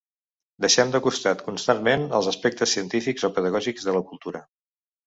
Deixem 0.63 0.93
de 0.95 1.01
costat 1.07 1.43
constantment 1.49 2.07
els 2.21 2.31
aspectes 2.35 2.75
científics 2.79 3.31
o 3.31 3.33
pedagògics 3.39 3.91
de 3.91 3.99
la 4.01 4.07
cultura. 4.11 4.45